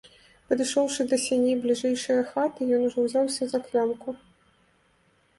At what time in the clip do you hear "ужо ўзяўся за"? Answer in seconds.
2.87-3.59